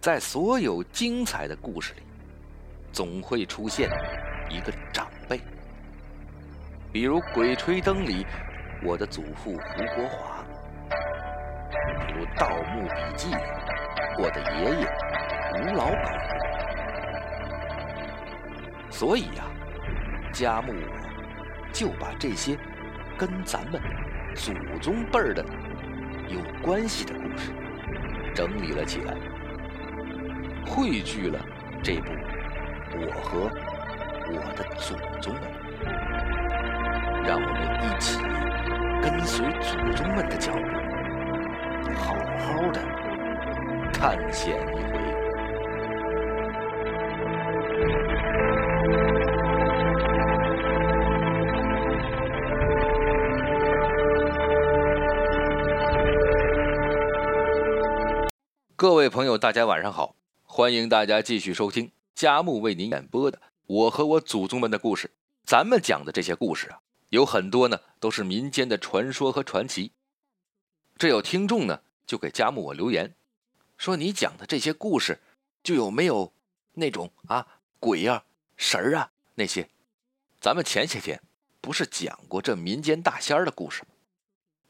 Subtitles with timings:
[0.00, 2.02] 在所有精彩的故事里，
[2.92, 3.90] 总会出现
[4.48, 5.40] 一个长辈，
[6.92, 8.24] 比如《鬼吹灯》里
[8.84, 10.44] 我的祖父胡国华，
[12.06, 13.42] 比如《盗墓笔记》里
[14.22, 14.86] 我的爷爷
[15.60, 16.16] 吴老板。
[18.88, 19.44] 所以呀，
[20.32, 22.56] 家木我就把这些
[23.18, 23.82] 跟咱们
[24.36, 25.44] 祖宗辈儿的
[26.28, 27.52] 有关系的故事
[28.32, 29.14] 整理了起来，
[30.68, 31.38] 汇聚了
[31.82, 32.10] 这部
[32.94, 33.50] 《我和
[34.30, 35.42] 我的祖宗们》，
[37.26, 38.20] 让我们一起
[39.02, 40.58] 跟随祖宗们的脚步，
[41.94, 42.80] 好好的
[43.92, 44.98] 探险一回。
[58.76, 60.17] 各位朋友，大家晚上好！
[60.58, 65.06] 欢迎大家继续收听佳木为您演播的《我和我祖宗们的故事》。
[65.44, 69.92] 咱们讲的这些故事啊，有很多呢都是民间的传说和传奇。
[70.96, 73.14] 这有听众呢就给佳木我留言，
[73.76, 75.20] 说你讲的这些故事，
[75.62, 76.32] 就有没有
[76.72, 77.46] 那种啊
[77.78, 78.24] 鬼啊
[78.56, 79.70] 神儿啊那些？
[80.40, 81.22] 咱们前些天
[81.60, 83.84] 不是讲过这民间大仙儿的故事？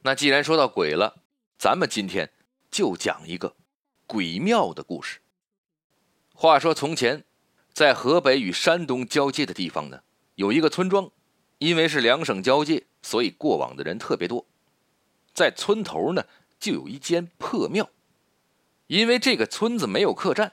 [0.00, 1.20] 那既然说到鬼了，
[1.58, 2.32] 咱们今天
[2.70, 3.54] 就讲一个。
[4.06, 5.20] 鬼庙的故事。
[6.36, 7.24] 话说从前，
[7.72, 10.02] 在河北与山东交界的地方呢，
[10.34, 11.10] 有一个村庄，
[11.58, 14.44] 因为是两省交界，所以过往的人特别多。
[15.32, 16.26] 在村头呢，
[16.58, 17.88] 就有一间破庙。
[18.88, 20.52] 因为这个村子没有客栈，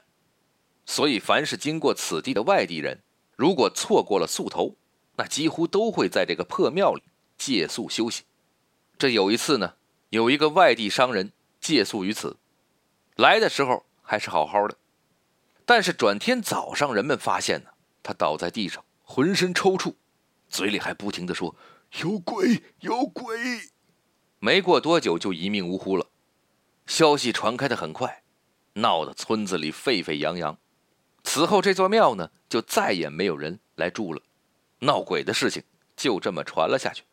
[0.86, 3.02] 所以凡是经过此地的外地人，
[3.36, 4.76] 如果错过了宿头，
[5.16, 7.02] 那几乎都会在这个破庙里
[7.36, 8.22] 借宿休息。
[8.96, 9.74] 这有一次呢，
[10.10, 12.36] 有一个外地商人借宿于此。
[13.16, 14.76] 来的时候还是好好的，
[15.64, 17.70] 但是转天早上，人们发现呢，
[18.02, 19.94] 他倒在地上，浑身抽搐，
[20.48, 21.54] 嘴里还不停的说
[22.02, 23.36] ：“有鬼，有鬼。”
[24.40, 26.06] 没过多久就一命呜呼了。
[26.86, 28.24] 消息传开的很快，
[28.74, 30.58] 闹得村子里沸沸扬扬。
[31.22, 34.20] 此后这座庙呢，就再也没有人来住了，
[34.80, 35.62] 闹鬼的事情
[35.96, 37.04] 就这么传了下去。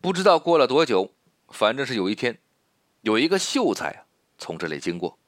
[0.00, 1.12] 不知道过了多久，
[1.48, 2.38] 反正是有一天，
[3.00, 4.06] 有一个秀才啊。
[4.38, 5.18] 从这里经过，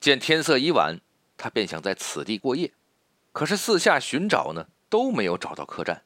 [0.00, 0.98] 见天色已晚，
[1.42, 2.72] 他便想在此地过夜。
[3.32, 6.04] 可是四下寻找呢，都没有找到客栈。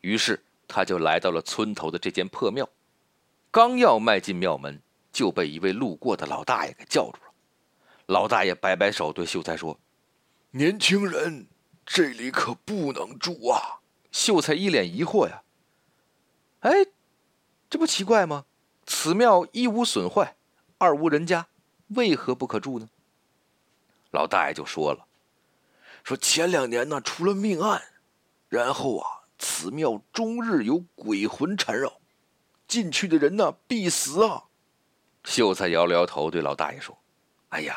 [0.00, 2.68] 于是他就来到了村头的这间破庙。
[3.52, 4.82] 刚要迈进庙门，
[5.12, 7.32] 就被一位路过的老大爷给叫住了。
[8.06, 9.78] 老大爷摆摆手，对秀才说
[10.50, 11.46] ：“年轻人，
[11.84, 13.78] 这里可不能住啊！”
[14.10, 15.44] 秀才一脸疑惑呀
[16.66, 16.72] ：“哎，
[17.70, 18.46] 这不奇怪吗？
[18.84, 20.34] 此庙一无损坏，
[20.78, 21.46] 二无人家。”
[21.94, 22.88] 为何不可住呢？
[24.16, 25.06] 老大爷就说了
[26.02, 27.82] ：“说前两年呢出了命案，
[28.48, 29.06] 然后啊，
[29.38, 32.00] 此庙终日有鬼魂缠绕，
[32.66, 34.44] 进去的人呢必死啊。”
[35.22, 36.96] 秀才摇了摇头，对老大爷说
[37.50, 37.76] ：“哎呀，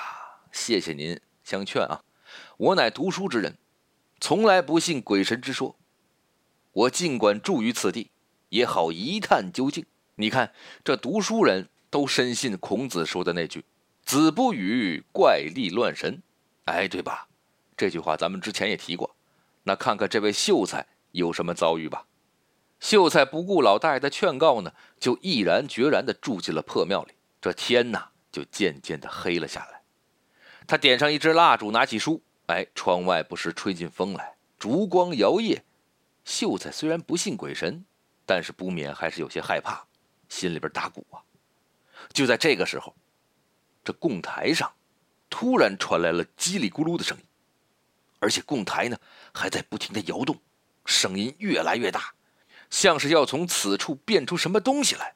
[0.53, 2.03] 谢谢您相劝啊，
[2.55, 3.57] 我乃读书之人，
[4.21, 5.75] 从来不信鬼神之说。
[6.71, 8.11] 我尽管住于此地，
[8.47, 9.85] 也好一探究竟。
[10.15, 10.53] 你看，
[10.85, 13.65] 这读书人都深信孔子说的那句。”
[14.05, 16.23] 子不语怪力乱神，
[16.69, 17.27] 哎，对吧？
[17.75, 19.15] 这句话咱们之前也提过。
[19.63, 22.05] 那看看这位秀才有什么遭遇吧。
[22.79, 27.13] 秀才不顾老大爷的劝告呢，就毅然决然地住进了破庙里。
[27.41, 29.81] 这天呐，就渐渐地黑了下来。
[30.67, 35.61] 他点上一支蜡烛，拿起书，哎，窗外不时吹进风来，烛光摇曳。
[36.23, 37.85] 秀才虽然不信鬼神，
[38.25, 39.85] 但是不免还是有些害怕，
[40.29, 41.19] 心里边打鼓啊。
[42.13, 42.95] 就在这个时候。
[43.81, 44.71] 这供台上
[45.29, 47.23] 突然传来了叽里咕噜的声音，
[48.19, 48.97] 而且供台呢
[49.33, 50.39] 还在不停的摇动，
[50.85, 52.13] 声音越来越大，
[52.69, 55.15] 像是要从此处变出什么东西来。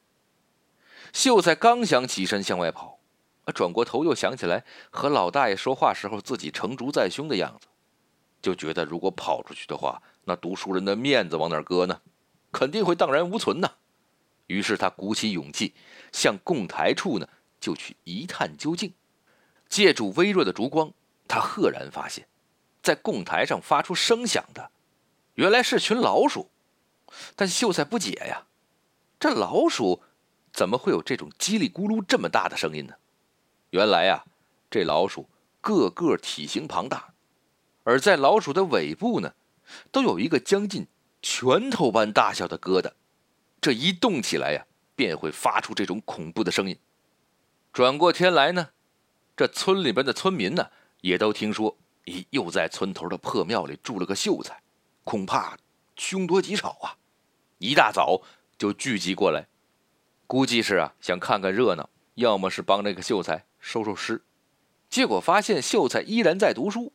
[1.12, 3.00] 秀才刚想起身向外跑，
[3.46, 7.68] 啊转过头又想起来和老大爷说话时候自己成竹在胸的样子，
[8.42, 12.02] 就觉得如果跑出去的话，那读书人的面子往哪搁呢？
[12.52, 13.72] 肯定会荡然无存呐。
[14.48, 15.74] 于是他鼓起勇气
[16.12, 17.28] 向供台处呢。
[17.64, 18.94] 就去一探究竟，
[19.74, 20.94] 借助微弱的烛光，
[21.28, 22.28] 他赫然发现，
[22.84, 24.70] 在供台上发出声响的，
[25.34, 26.52] 原来是群老鼠。
[27.36, 28.46] 但秀才不解呀，
[29.20, 30.04] 这老鼠
[30.52, 32.94] 怎么会有这种叽里咕噜这么大的声音呢？
[33.72, 34.26] 原来呀，
[34.70, 35.28] 这老鼠
[35.60, 37.16] 个个体型庞大，
[37.84, 39.34] 而在老鼠的尾部呢，
[39.92, 40.86] 都有一个将近
[41.24, 42.92] 拳头般大小的疙瘩，
[43.60, 46.78] 这一动起来呀，便会发出这种恐怖的声音。
[47.72, 48.70] 转过天来呢，
[49.36, 50.70] 这村里边的村民呢，
[51.02, 51.76] 也都听说，
[52.06, 54.62] 咦，又在村头的破庙里住了个秀才，
[55.04, 55.58] 恐怕
[55.96, 56.98] 凶多吉少啊！
[57.58, 58.22] 一大早
[58.58, 59.48] 就聚集过来，
[60.28, 64.24] 估计是啊，想看看热闹，要么是帮这个秀才收收尸。
[64.90, 66.94] 结果发现秀才依然在读书，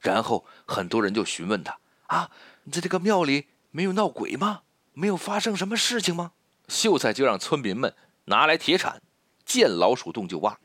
[0.00, 1.78] 然后很多人就询问他
[2.08, 2.30] ：“啊，
[2.64, 4.62] 你在这个庙里没有闹鬼吗？
[4.92, 6.32] 没有发生什么事情吗？”
[6.66, 7.94] 秀才就让村民们
[8.24, 9.00] 拿来铁铲，
[9.44, 10.58] 见老鼠洞就挖。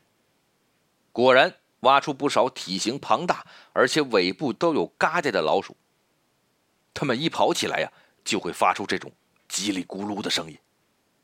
[1.16, 5.74] 果然挖出不少体型庞大，而且尾部都有疙瘩的老鼠。
[6.92, 7.90] 它们一跑起来呀，
[8.22, 9.10] 就会发出这种
[9.48, 10.58] 叽里咕噜的声音。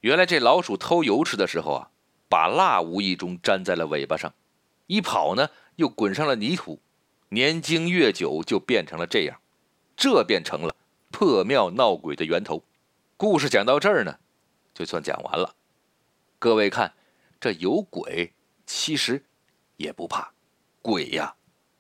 [0.00, 1.90] 原来这老鼠偷油吃的时候啊，
[2.26, 4.32] 把蜡无意中粘在了尾巴上。
[4.86, 6.80] 一跑呢，又滚上了泥土，
[7.28, 9.42] 年经越久，就变成了这样，
[9.94, 10.74] 这变成了
[11.10, 12.64] 破庙闹鬼的源头。
[13.18, 14.18] 故事讲到这儿呢，
[14.72, 15.54] 就算讲完了。
[16.38, 16.94] 各位看，
[17.38, 18.32] 这有鬼，
[18.64, 19.26] 其实
[19.76, 20.32] 也不怕，
[20.80, 21.34] 鬼呀，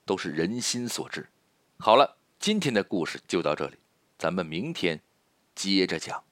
[0.04, 1.28] 都是人心所致。
[1.78, 3.76] 好了，今天的故事就到这里，
[4.18, 5.00] 咱们明天
[5.54, 6.22] 接着讲。